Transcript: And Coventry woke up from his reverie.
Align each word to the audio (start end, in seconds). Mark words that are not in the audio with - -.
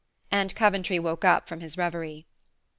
And 0.31 0.55
Coventry 0.55 0.97
woke 0.97 1.23
up 1.23 1.47
from 1.47 1.59
his 1.59 1.77
reverie. 1.77 2.25